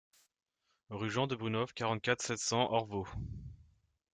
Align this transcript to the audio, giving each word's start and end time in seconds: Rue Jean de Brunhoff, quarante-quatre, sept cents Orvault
Rue 0.89 1.11
Jean 1.11 1.27
de 1.27 1.35
Brunhoff, 1.35 1.75
quarante-quatre, 1.75 2.23
sept 2.23 2.39
cents 2.39 2.71
Orvault 2.71 3.07